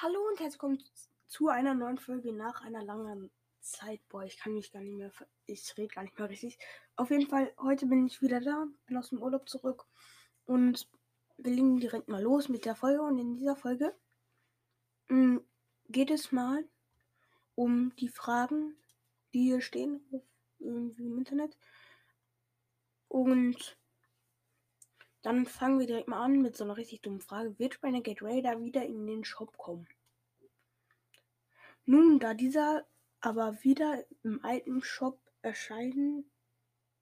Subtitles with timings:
[0.00, 0.84] Hallo und herzlich willkommen
[1.26, 4.00] zu einer neuen Folge nach einer langen Zeit.
[4.08, 5.10] Boah, ich kann mich gar nicht mehr,
[5.46, 6.56] ich rede gar nicht mehr richtig.
[6.94, 9.86] Auf jeden Fall, heute bin ich wieder da, bin aus dem Urlaub zurück
[10.44, 10.88] und
[11.36, 13.02] wir legen direkt mal los mit der Folge.
[13.02, 13.92] Und in dieser Folge
[15.08, 15.44] mh, mm,
[15.88, 16.64] geht es mal
[17.56, 18.76] um die Fragen,
[19.34, 20.00] die hier stehen
[20.60, 21.58] irgendwie im Internet.
[23.08, 23.76] Und
[25.22, 27.58] dann fangen wir direkt mal an mit so einer richtig dummen Frage.
[27.58, 29.88] Wird Renegade Raider wieder in den Shop kommen?
[31.84, 32.86] Nun, da dieser
[33.20, 36.30] aber wieder im alten Shop erscheinen,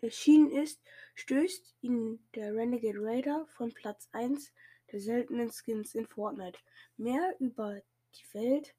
[0.00, 0.80] erschienen ist,
[1.14, 4.52] stößt ihn der Renegade Raider von Platz 1
[4.92, 6.58] der seltenen Skins in Fortnite.
[6.96, 7.82] Mehr über
[8.14, 8.74] die Welt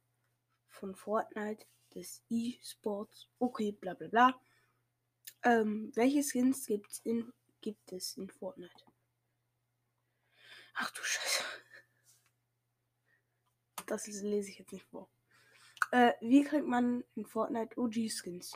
[0.68, 1.66] von Fortnite,
[1.96, 4.42] des E-Sports, okay, bla bla bla.
[5.44, 8.87] Ähm, welche Skins gibt's in, gibt es in Fortnite?
[10.80, 11.44] Ach du Scheiße.
[13.88, 15.10] Das lese ich jetzt nicht vor.
[15.92, 18.54] Äh, wie kriegt man in Fortnite OG-Skins?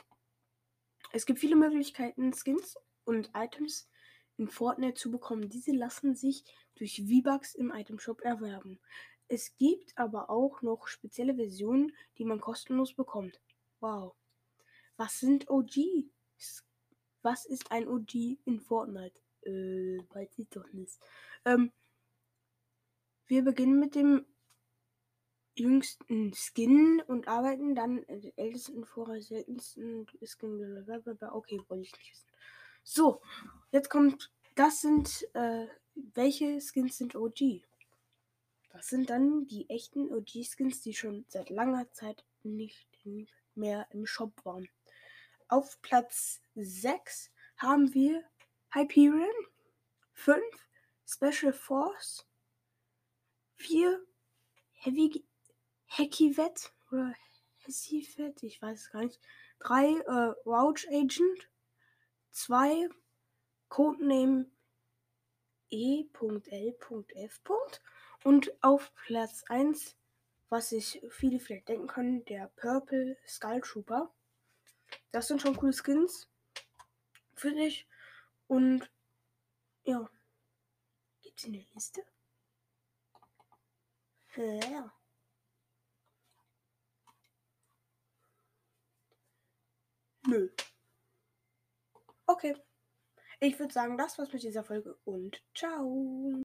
[1.12, 3.88] Es gibt viele Möglichkeiten, Skins und Items
[4.36, 5.48] in Fortnite zu bekommen.
[5.48, 6.44] Diese lassen sich
[6.76, 8.78] durch V-Bucks im Item Shop erwerben.
[9.26, 13.40] Es gibt aber auch noch spezielle Versionen, die man kostenlos bekommt.
[13.80, 14.14] Wow.
[14.96, 16.64] Was sind OGs?
[17.22, 19.20] Was ist ein OG in Fortnite?
[19.42, 21.00] Äh, weiß ich doch nicht.
[21.44, 21.72] Ähm,
[23.32, 24.26] wir beginnen mit dem
[25.54, 30.60] jüngsten Skin und arbeiten dann den ältesten vorher seltensten Skin.
[31.32, 32.28] Okay, wollte ich nicht wissen.
[32.84, 33.22] So,
[33.70, 34.30] jetzt kommt.
[34.54, 35.26] Das sind.
[35.32, 37.62] Äh, welche Skins sind OG?
[38.70, 42.86] Das sind dann die echten OG-Skins, die schon seit langer Zeit nicht
[43.54, 44.68] mehr im Shop waren.
[45.48, 48.24] Auf Platz 6 haben wir
[48.72, 49.26] Hyperion,
[50.12, 50.42] 5
[51.06, 52.26] Special Force,
[53.62, 54.04] 4
[54.72, 55.24] Heavy
[55.86, 57.14] Hackivet oder
[57.58, 59.20] Hessivet, ich weiß es gar nicht.
[59.60, 61.48] 3 äh, Roach Agent,
[62.32, 62.88] 2
[63.68, 64.50] Codename
[65.70, 67.40] E.L.F.
[68.24, 69.96] und auf Platz 1,
[70.48, 74.12] was sich viele vielleicht denken können, der Purple Skull Trooper.
[75.12, 76.28] Das sind schon coole Skins,
[77.36, 77.86] finde ich.
[78.48, 78.90] Und
[79.84, 80.10] ja,
[81.22, 82.04] gibt's eine Liste?
[84.36, 84.92] Ja.
[90.28, 90.48] Nö.
[92.28, 92.54] Okay.
[93.40, 96.34] Ich würde sagen, das war's mit dieser Folge und ciao.